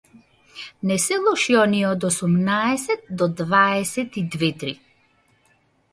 [0.91, 4.75] Не се лоши оние од осумнаесет до дваесет и две-три.